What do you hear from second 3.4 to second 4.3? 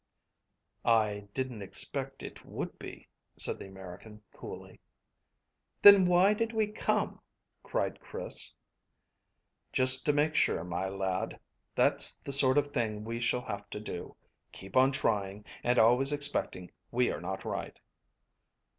the American